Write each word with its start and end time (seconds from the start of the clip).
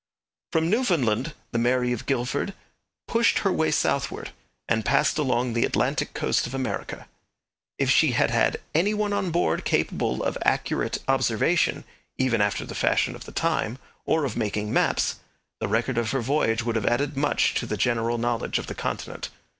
From 0.51 0.67
Newfoundland 0.67 1.35
the 1.51 1.59
Mary 1.59 1.91
of 1.93 2.07
Guildford 2.07 2.55
pursued 3.07 3.37
her 3.43 3.51
way 3.51 3.69
southward, 3.69 4.31
and 4.67 4.83
passed 4.83 5.19
along 5.19 5.53
the 5.53 5.63
Atlantic 5.63 6.15
coast 6.15 6.47
of 6.47 6.55
America. 6.55 7.07
If 7.77 7.91
she 7.91 8.13
had 8.13 8.31
had 8.31 8.59
any 8.73 8.95
one 8.95 9.13
on 9.13 9.29
board 9.29 9.63
capable 9.63 10.23
of 10.23 10.39
accurate 10.43 10.97
observation, 11.07 11.83
even 12.17 12.41
after 12.41 12.65
the 12.65 12.73
fashion 12.73 13.13
of 13.13 13.25
the 13.25 13.31
time, 13.31 13.77
or 14.03 14.25
of 14.25 14.35
making 14.35 14.73
maps, 14.73 15.17
the 15.59 15.67
record 15.67 15.99
of 15.99 16.09
her 16.09 16.19
voyage 16.21 16.63
would 16.63 16.77
have 16.77 16.87
added 16.87 17.15
much 17.15 17.53
to 17.53 17.67
the 17.67 17.77
general 17.77 18.17
knowledge 18.17 18.57
of 18.57 18.65
the 18.65 18.73
continent. 18.73 19.29